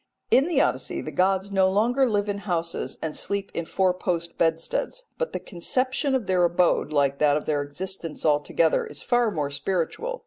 In 0.31 0.47
the 0.47 0.59
Odyssey 0.61 0.99
the 1.03 1.11
gods 1.11 1.51
no 1.51 1.69
longer 1.69 2.09
live 2.09 2.27
in 2.27 2.39
houses 2.39 2.97
and 3.03 3.15
sleep 3.15 3.51
in 3.53 3.65
four 3.65 3.93
post 3.93 4.35
bedsteads, 4.35 5.05
but 5.19 5.31
the 5.31 5.39
conception 5.39 6.15
of 6.15 6.25
their 6.25 6.43
abode, 6.43 6.91
like 6.91 7.19
that 7.19 7.37
of 7.37 7.45
their 7.45 7.61
existence 7.61 8.25
altogether, 8.25 8.83
is 8.83 9.03
far 9.03 9.29
more 9.29 9.51
spiritual. 9.51 10.19